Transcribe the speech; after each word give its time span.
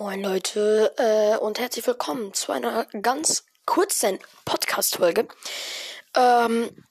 Moin 0.00 0.22
Leute 0.22 0.94
äh, 0.96 1.38
und 1.38 1.58
herzlich 1.58 1.84
willkommen 1.84 2.32
zu 2.32 2.52
einer 2.52 2.84
ganz 3.02 3.46
kurzen 3.66 4.20
Podcast-Folge. 4.44 5.26
Ähm, 6.14 6.84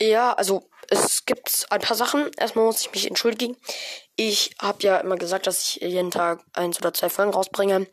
ja, 0.00 0.32
also 0.34 0.70
es 0.88 1.26
gibt 1.26 1.66
ein 1.70 1.80
paar 1.80 1.96
Sachen. 1.96 2.30
Erstmal 2.38 2.66
muss 2.66 2.82
ich 2.82 2.92
mich 2.92 3.08
entschuldigen. 3.08 3.56
Ich 4.14 4.54
habe 4.60 4.78
ja 4.82 4.98
immer 4.98 5.16
gesagt, 5.16 5.48
dass 5.48 5.64
ich 5.64 5.80
jeden 5.82 6.12
Tag 6.12 6.44
eins 6.52 6.78
oder 6.78 6.94
zwei 6.94 7.08
Folgen 7.08 7.32
rausbringe. 7.32 7.88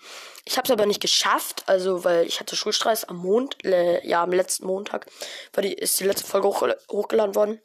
Ich 0.45 0.57
habe 0.57 0.67
es 0.67 0.71
aber 0.71 0.85
nicht 0.85 1.01
geschafft, 1.01 1.63
also 1.65 2.03
weil 2.03 2.27
ich 2.27 2.39
hatte 2.39 2.55
Schulstress 2.55 3.05
am 3.05 3.17
Mond, 3.17 3.57
ja 3.63 4.21
am 4.21 4.31
letzten 4.31 4.67
Montag, 4.67 5.07
war 5.53 5.63
die, 5.63 5.73
ist 5.73 5.99
die 5.99 6.05
letzte 6.05 6.27
Folge 6.27 6.47
hoch, 6.47 6.67
hochgeladen 6.91 7.33
worden. 7.33 7.59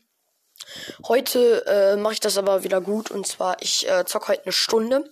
Heute 1.06 1.66
äh, 1.66 1.96
mache 1.96 2.14
ich 2.14 2.20
das 2.20 2.38
aber 2.38 2.64
wieder 2.64 2.80
gut 2.80 3.10
und 3.10 3.26
zwar 3.26 3.60
ich 3.60 3.86
äh, 3.90 4.06
zocke 4.06 4.28
heute 4.28 4.44
eine 4.44 4.52
Stunde. 4.52 5.10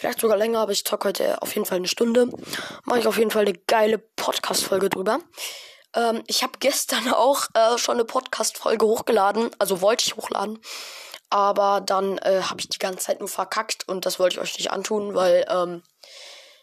Vielleicht 0.00 0.20
sogar 0.20 0.38
länger, 0.38 0.60
aber 0.60 0.72
ich 0.72 0.86
zocke 0.86 1.08
heute 1.08 1.42
auf 1.42 1.54
jeden 1.54 1.66
Fall 1.66 1.76
eine 1.76 1.86
Stunde. 1.86 2.30
Mache 2.84 3.00
ich 3.00 3.06
auf 3.06 3.18
jeden 3.18 3.30
Fall 3.30 3.42
eine 3.42 3.52
geile 3.52 3.98
Podcast-Folge 3.98 4.88
drüber. 4.88 5.18
Ähm, 5.94 6.22
ich 6.26 6.42
habe 6.42 6.54
gestern 6.58 7.06
auch 7.12 7.42
äh, 7.52 7.76
schon 7.76 7.96
eine 7.96 8.06
Podcast-Folge 8.06 8.86
hochgeladen. 8.86 9.50
Also 9.58 9.82
wollte 9.82 10.06
ich 10.06 10.16
hochladen. 10.16 10.58
Aber 11.28 11.82
dann 11.82 12.16
äh, 12.16 12.40
habe 12.44 12.60
ich 12.60 12.70
die 12.70 12.78
ganze 12.78 13.04
Zeit 13.04 13.20
nur 13.20 13.28
verkackt 13.28 13.86
und 13.88 14.06
das 14.06 14.18
wollte 14.18 14.36
ich 14.36 14.40
euch 14.40 14.56
nicht 14.56 14.70
antun, 14.70 15.14
weil 15.14 15.44
ähm, 15.50 15.82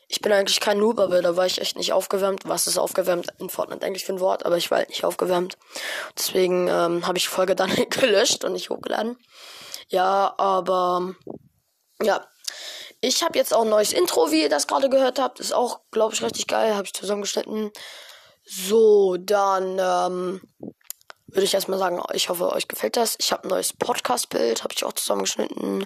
ich 0.08 0.20
bin 0.20 0.32
eigentlich 0.32 0.60
kein 0.60 0.80
Noob, 0.80 0.98
aber 0.98 1.22
da 1.22 1.36
war 1.36 1.46
ich 1.46 1.62
echt 1.62 1.78
nicht 1.78 1.94
aufgewärmt. 1.94 2.42
Was 2.46 2.66
ist 2.66 2.80
aufgewärmt 2.80 3.28
in 3.38 3.52
Fortnite 3.52 3.86
eigentlich 3.86 4.04
für 4.04 4.14
ein 4.14 4.20
Wort? 4.20 4.48
Aber 4.48 4.58
ich 4.58 4.72
war 4.72 4.80
halt 4.80 4.90
nicht 4.90 5.04
aufgewärmt. 5.04 5.60
Deswegen 6.18 6.70
ähm, 6.70 7.06
habe 7.06 7.20
ich 7.20 7.26
die 7.26 7.30
Folge 7.30 7.56
dann 7.56 7.70
gelöscht 7.92 8.44
und 8.44 8.54
nicht 8.54 8.72
hochgeladen. 8.72 9.16
Ja, 9.90 10.34
aber 10.40 11.14
ja, 12.02 12.26
ich 13.02 13.24
habe 13.24 13.38
jetzt 13.38 13.54
auch 13.54 13.62
ein 13.62 13.70
neues 13.70 13.94
Intro, 13.94 14.32
wie 14.32 14.44
ihr 14.44 14.50
das 14.50 14.68
gerade 14.68 14.90
gehört 14.90 15.20
habt. 15.20 15.40
Ist 15.40 15.54
auch, 15.54 15.82
glaube 15.92 16.14
ich, 16.14 16.24
richtig 16.24 16.48
geil. 16.48 16.76
Habe 16.76 16.86
ich 16.86 16.94
zusammengeschnitten. 16.94 17.72
So, 18.44 19.18
dann 19.18 19.78
ähm, 19.80 20.42
würde 21.28 21.44
ich 21.44 21.54
erstmal 21.54 21.80
sagen, 21.80 22.02
ich 22.14 22.30
hoffe, 22.30 22.52
euch 22.52 22.68
gefällt 22.68 22.98
das. 22.98 23.16
Ich 23.20 23.32
habe 23.32 23.44
ein 23.44 23.50
neues 23.50 23.74
Podcast-Bild, 23.74 24.64
habe 24.64 24.74
ich 24.76 24.84
auch 24.84 24.94
zusammengeschnitten. 24.94 25.86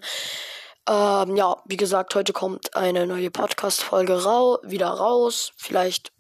Ähm, 0.88 1.36
ja, 1.36 1.62
wie 1.66 1.78
gesagt, 1.78 2.16
heute 2.16 2.34
kommt 2.34 2.76
eine 2.76 3.06
neue 3.06 3.32
Podcast-Folge 3.32 4.24
rau 4.24 4.60
wieder 4.64 4.88
raus. 4.90 5.52
Vielleicht 5.58 6.12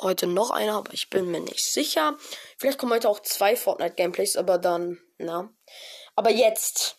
heute 0.00 0.26
noch 0.26 0.50
eine, 0.50 0.72
aber 0.72 0.92
ich 0.92 1.10
bin 1.10 1.30
mir 1.30 1.40
nicht 1.40 1.64
sicher. 1.64 2.16
Vielleicht 2.58 2.78
kommen 2.78 2.92
heute 2.92 3.08
auch 3.08 3.20
zwei 3.20 3.56
Fortnite-Gameplays, 3.56 4.36
aber 4.36 4.58
dann, 4.58 4.98
na. 5.18 5.52
Aber 6.16 6.30
jetzt 6.30 6.96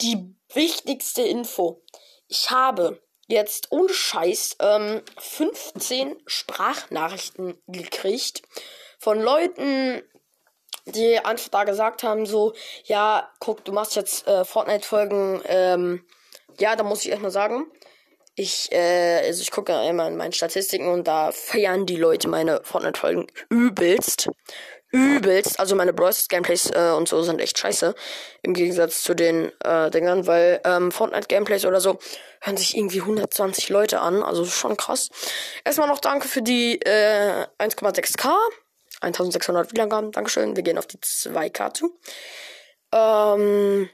die 0.00 0.36
wichtigste 0.52 1.22
Info 1.22 1.82
ich 2.28 2.50
habe 2.50 3.00
jetzt 3.26 3.68
ohne 3.70 3.92
Scheiß 3.92 4.56
ähm, 4.60 5.02
15 5.18 6.16
Sprachnachrichten 6.26 7.60
gekriegt 7.66 8.42
von 8.98 9.20
Leuten, 9.20 10.02
die 10.86 11.18
einfach 11.18 11.48
da 11.48 11.64
gesagt 11.64 12.02
haben, 12.02 12.26
so, 12.26 12.52
ja, 12.84 13.30
guck, 13.38 13.64
du 13.64 13.72
machst 13.72 13.96
jetzt 13.96 14.26
äh, 14.26 14.44
Fortnite-Folgen, 14.44 15.42
ähm, 15.46 16.04
ja, 16.58 16.76
da 16.76 16.84
muss 16.84 17.04
ich 17.04 17.10
erstmal 17.10 17.30
sagen, 17.30 17.70
ich, 18.34 18.72
äh, 18.72 19.22
also 19.26 19.42
ich 19.42 19.50
gucke 19.50 19.72
immer 19.86 20.08
in 20.08 20.16
meinen 20.16 20.32
Statistiken 20.32 20.88
und 20.88 21.06
da 21.06 21.32
feiern 21.32 21.86
die 21.86 21.96
Leute 21.96 22.28
meine 22.28 22.60
Fortnite-Folgen 22.64 23.26
übelst 23.48 24.30
übelst. 24.92 25.58
Also 25.58 25.74
meine 25.74 25.92
Bros. 25.92 26.28
Gameplays 26.28 26.70
äh, 26.70 26.92
und 26.96 27.08
so 27.08 27.22
sind 27.22 27.40
echt 27.40 27.58
scheiße. 27.58 27.94
Im 28.42 28.54
Gegensatz 28.54 29.02
zu 29.02 29.14
den 29.14 29.50
äh, 29.64 29.90
Dingern, 29.90 30.26
weil 30.26 30.60
ähm, 30.64 30.92
Fortnite 30.92 31.26
Gameplays 31.26 31.64
oder 31.64 31.80
so 31.80 31.98
hören 32.40 32.56
sich 32.56 32.76
irgendwie 32.76 33.00
120 33.00 33.68
Leute 33.70 34.00
an. 34.00 34.22
Also 34.22 34.44
schon 34.44 34.76
krass. 34.76 35.10
Erstmal 35.64 35.88
noch 35.88 35.98
danke 35.98 36.28
für 36.28 36.42
die 36.42 36.80
äh, 36.82 37.46
1,6k. 37.58 38.32
1600 39.00 39.72
Wiedergaben. 39.72 40.12
Dankeschön. 40.12 40.54
Wir 40.54 40.62
gehen 40.62 40.78
auf 40.78 40.86
die 40.86 40.98
2k 40.98 41.74
zu. 41.74 41.98
Ähm, 42.92 43.88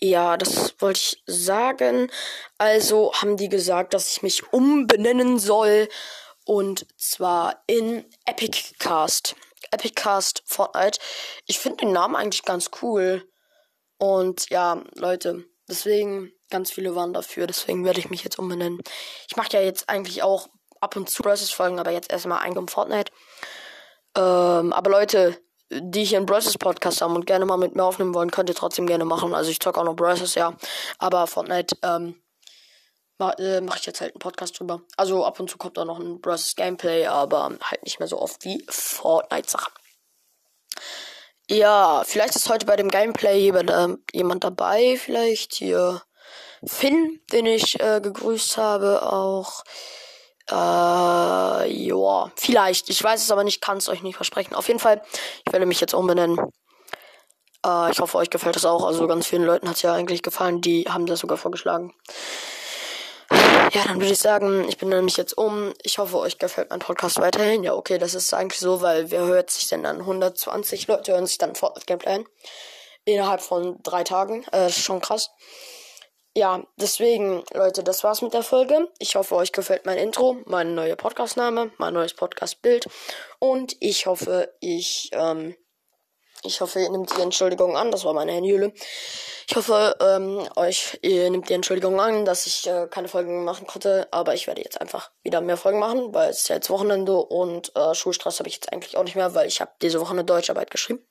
ja, 0.00 0.36
das 0.36 0.74
wollte 0.80 1.00
ich 1.00 1.22
sagen. 1.26 2.10
Also 2.58 3.12
haben 3.14 3.36
die 3.36 3.48
gesagt, 3.48 3.94
dass 3.94 4.10
ich 4.10 4.22
mich 4.22 4.52
umbenennen 4.52 5.38
soll. 5.38 5.88
Und 6.44 6.86
zwar 6.98 7.62
in 7.66 8.04
Epic 8.26 8.74
Cast. 8.78 9.36
Epiccast 9.74 10.42
Fortnite. 10.46 10.98
Ich 11.46 11.58
finde 11.58 11.78
den 11.78 11.92
Namen 11.92 12.16
eigentlich 12.16 12.44
ganz 12.44 12.70
cool. 12.82 13.28
Und 13.98 14.50
ja, 14.50 14.82
Leute, 14.94 15.44
deswegen, 15.68 16.32
ganz 16.50 16.70
viele 16.70 16.94
waren 16.94 17.12
dafür, 17.12 17.46
deswegen 17.46 17.84
werde 17.84 18.00
ich 18.00 18.10
mich 18.10 18.24
jetzt 18.24 18.38
umbenennen. 18.38 18.80
Ich 19.28 19.36
mache 19.36 19.52
ja 19.52 19.60
jetzt 19.60 19.88
eigentlich 19.88 20.22
auch 20.22 20.48
ab 20.80 20.96
und 20.96 21.08
zu 21.08 21.22
Bros. 21.22 21.50
Folgen, 21.50 21.78
aber 21.78 21.90
jetzt 21.90 22.10
erstmal 22.10 22.40
ein 22.40 22.68
Fortnite. 22.68 23.12
Ähm, 24.16 24.72
aber 24.72 24.90
Leute, 24.90 25.38
die 25.70 26.04
hier 26.04 26.18
einen 26.18 26.26
Bros. 26.26 26.56
Podcast 26.58 27.00
haben 27.00 27.16
und 27.16 27.26
gerne 27.26 27.46
mal 27.46 27.56
mit 27.56 27.74
mir 27.74 27.84
aufnehmen 27.84 28.14
wollen, 28.14 28.30
könnt 28.30 28.48
ihr 28.48 28.54
trotzdem 28.54 28.86
gerne 28.86 29.04
machen. 29.04 29.34
Also 29.34 29.50
ich 29.50 29.60
zocke 29.60 29.80
auch 29.80 29.84
noch 29.84 29.96
Bros. 29.96 30.34
ja. 30.34 30.54
Aber 30.98 31.26
Fortnite, 31.26 31.76
ähm, 31.82 32.22
äh, 33.18 33.60
mache 33.60 33.78
ich 33.78 33.86
jetzt 33.86 34.00
halt 34.00 34.14
einen 34.14 34.20
Podcast 34.20 34.58
drüber. 34.58 34.82
Also 34.96 35.24
ab 35.24 35.38
und 35.40 35.48
zu 35.48 35.58
kommt 35.58 35.76
da 35.76 35.84
noch 35.84 35.98
ein 35.98 36.20
Bros. 36.20 36.54
Gameplay, 36.56 37.06
aber 37.06 37.56
halt 37.62 37.82
nicht 37.84 37.98
mehr 37.98 38.08
so 38.08 38.20
oft 38.20 38.44
wie 38.44 38.64
Fortnite-Sachen. 38.68 39.72
Ja, 41.48 42.02
vielleicht 42.04 42.36
ist 42.36 42.48
heute 42.48 42.66
bei 42.66 42.76
dem 42.76 42.90
Gameplay 42.90 43.38
jemand, 43.38 43.70
äh, 43.70 43.96
jemand 44.12 44.44
dabei. 44.44 44.96
Vielleicht 44.98 45.54
hier 45.54 46.02
Finn, 46.64 47.20
den 47.32 47.46
ich 47.46 47.78
äh, 47.80 48.00
gegrüßt 48.00 48.56
habe, 48.56 49.02
auch. 49.12 49.64
Äh, 50.50 50.54
ja, 51.70 52.30
vielleicht. 52.36 52.88
Ich 52.88 53.02
weiß 53.02 53.22
es 53.22 53.30
aber 53.30 53.44
nicht, 53.44 53.60
kann 53.60 53.78
es 53.78 53.88
euch 53.88 54.02
nicht 54.02 54.16
versprechen. 54.16 54.54
Auf 54.54 54.68
jeden 54.68 54.80
Fall, 54.80 55.02
ich 55.46 55.52
werde 55.52 55.66
mich 55.66 55.80
jetzt 55.80 55.94
umbenennen. 55.94 56.38
Äh, 57.64 57.90
ich 57.90 58.00
hoffe, 58.00 58.18
euch 58.18 58.30
gefällt 58.30 58.56
das 58.56 58.64
auch. 58.64 58.84
Also 58.84 59.06
ganz 59.06 59.26
vielen 59.26 59.44
Leuten 59.44 59.68
hat 59.68 59.76
es 59.76 59.82
ja 59.82 59.92
eigentlich 59.92 60.22
gefallen. 60.22 60.60
Die 60.60 60.84
haben 60.84 61.06
das 61.06 61.20
sogar 61.20 61.38
vorgeschlagen. 61.38 61.92
Ja, 63.74 63.82
dann 63.84 64.00
würde 64.00 64.12
ich 64.12 64.20
sagen, 64.20 64.68
ich 64.68 64.78
bin 64.78 64.88
nämlich 64.88 65.16
jetzt 65.16 65.36
um. 65.36 65.74
Ich 65.82 65.98
hoffe, 65.98 66.18
euch 66.18 66.38
gefällt 66.38 66.70
mein 66.70 66.78
Podcast 66.78 67.20
weiterhin. 67.20 67.64
Ja, 67.64 67.74
okay, 67.74 67.98
das 67.98 68.14
ist 68.14 68.32
eigentlich 68.32 68.60
so, 68.60 68.82
weil 68.82 69.10
wer 69.10 69.26
hört 69.26 69.50
sich 69.50 69.66
denn 69.66 69.82
dann? 69.82 69.98
120 69.98 70.86
Leute 70.86 71.12
hören 71.12 71.26
sich 71.26 71.38
dann 71.38 71.56
Fortnite 71.56 71.86
Gameplay 71.86 72.12
ein. 72.12 72.26
Innerhalb 73.04 73.40
von 73.40 73.82
drei 73.82 74.04
Tagen. 74.04 74.44
Äh, 74.52 74.70
schon 74.70 75.00
krass. 75.00 75.30
Ja, 76.36 76.62
deswegen, 76.76 77.42
Leute, 77.52 77.82
das 77.82 78.04
war's 78.04 78.22
mit 78.22 78.32
der 78.32 78.44
Folge. 78.44 78.88
Ich 79.00 79.16
hoffe, 79.16 79.34
euch 79.34 79.50
gefällt 79.50 79.86
mein 79.86 79.98
Intro, 79.98 80.36
mein 80.46 80.76
neuer 80.76 80.96
Podcastname, 80.96 81.72
mein 81.78 81.94
neues 81.94 82.14
Podcastbild. 82.14 82.86
Und 83.40 83.76
ich 83.80 84.06
hoffe, 84.06 84.54
ich, 84.60 85.10
ähm, 85.12 85.56
ich 86.44 86.60
hoffe, 86.60 86.80
ihr 86.80 86.90
nehmt 86.90 87.16
die 87.16 87.20
Entschuldigung 87.20 87.76
an. 87.76 87.90
Das 87.90 88.04
war 88.04 88.12
meine 88.12 88.32
Handyhülle. 88.32 88.72
Ich 89.48 89.56
hoffe, 89.56 89.96
ähm, 90.00 90.46
euch, 90.56 90.98
ihr 91.02 91.30
nehmt 91.30 91.48
die 91.48 91.54
Entschuldigung 91.54 92.00
an, 92.00 92.24
dass 92.24 92.46
ich 92.46 92.66
äh, 92.66 92.86
keine 92.88 93.08
Folgen 93.08 93.44
machen 93.44 93.66
konnte. 93.66 94.08
Aber 94.10 94.34
ich 94.34 94.46
werde 94.46 94.62
jetzt 94.62 94.80
einfach 94.80 95.10
wieder 95.22 95.40
mehr 95.40 95.56
Folgen 95.56 95.78
machen, 95.78 96.14
weil 96.14 96.30
es 96.30 96.42
ist 96.42 96.48
ja 96.48 96.56
jetzt 96.56 96.70
Wochenende 96.70 97.16
und 97.16 97.74
äh, 97.76 97.94
Schulstress 97.94 98.38
habe 98.38 98.48
ich 98.48 98.56
jetzt 98.56 98.72
eigentlich 98.72 98.96
auch 98.96 99.04
nicht 99.04 99.16
mehr, 99.16 99.34
weil 99.34 99.46
ich 99.46 99.60
habe 99.60 99.72
diese 99.82 100.00
Woche 100.00 100.12
eine 100.12 100.24
Deutscharbeit 100.24 100.70
geschrieben. 100.70 101.04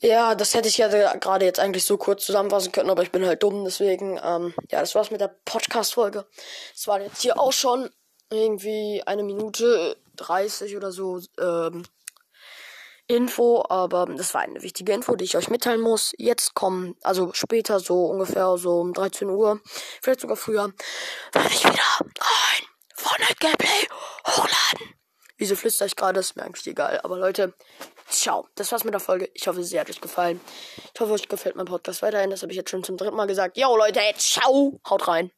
Ja, 0.00 0.34
das 0.34 0.54
hätte 0.54 0.68
ich 0.68 0.78
ja 0.78 0.88
gerade 0.88 1.44
jetzt 1.44 1.60
eigentlich 1.60 1.84
so 1.84 1.96
kurz 1.96 2.26
zusammenfassen 2.26 2.72
können, 2.72 2.90
aber 2.90 3.04
ich 3.04 3.12
bin 3.12 3.24
halt 3.24 3.40
dumm, 3.40 3.64
deswegen, 3.64 4.18
ähm, 4.24 4.52
ja, 4.68 4.80
das 4.80 4.96
war's 4.96 5.12
mit 5.12 5.20
der 5.20 5.32
Podcast-Folge. 5.44 6.26
Es 6.74 6.88
war 6.88 7.00
jetzt 7.00 7.22
hier 7.22 7.38
auch 7.38 7.52
schon 7.52 7.88
irgendwie 8.28 9.00
eine 9.06 9.22
Minute 9.22 9.96
30 10.16 10.76
oder 10.76 10.90
so, 10.90 11.20
ähm, 11.38 11.84
Info, 13.14 13.64
aber 13.68 14.06
das 14.06 14.34
war 14.34 14.42
eine 14.42 14.62
wichtige 14.62 14.92
Info, 14.92 15.16
die 15.16 15.24
ich 15.24 15.36
euch 15.36 15.50
mitteilen 15.50 15.80
muss. 15.80 16.12
Jetzt 16.18 16.54
kommen, 16.54 16.96
also 17.02 17.30
später, 17.32 17.80
so 17.80 18.06
ungefähr 18.06 18.56
so 18.58 18.80
um 18.80 18.92
13 18.92 19.28
Uhr, 19.28 19.60
vielleicht 20.00 20.20
sogar 20.20 20.36
früher, 20.36 20.72
werde 21.32 21.48
ich 21.48 21.64
wieder 21.64 21.82
ein 22.00 22.66
Fortnite-Gameplay 22.94 23.88
hochladen. 24.26 24.94
Wieso 25.36 25.56
flüster 25.56 25.86
ich 25.86 25.96
gerade? 25.96 26.20
Ist 26.20 26.36
mir 26.36 26.44
eigentlich 26.44 26.66
egal. 26.68 27.00
Aber 27.02 27.18
Leute, 27.18 27.54
ciao. 28.08 28.46
Das 28.54 28.70
war's 28.70 28.84
mit 28.84 28.94
der 28.94 29.00
Folge. 29.00 29.28
Ich 29.34 29.48
hoffe, 29.48 29.64
sie 29.64 29.80
hat 29.80 29.90
euch 29.90 30.00
gefallen. 30.00 30.40
Ich 30.94 31.00
hoffe, 31.00 31.12
euch 31.12 31.28
gefällt 31.28 31.56
mein 31.56 31.66
Podcast 31.66 32.00
weiterhin. 32.02 32.30
Das 32.30 32.42
habe 32.42 32.52
ich 32.52 32.56
jetzt 32.56 32.70
schon 32.70 32.84
zum 32.84 32.96
dritten 32.96 33.16
Mal 33.16 33.26
gesagt. 33.26 33.56
Yo, 33.56 33.76
Leute, 33.76 34.00
ciao. 34.18 34.80
Haut 34.88 35.08
rein. 35.08 35.32